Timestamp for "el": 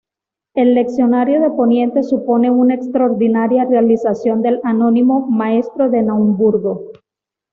0.55-0.73